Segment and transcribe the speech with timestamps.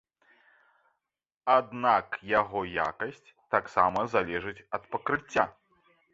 [1.57, 5.43] Аднак яго якасць таксама залежыць ад пакрыцця.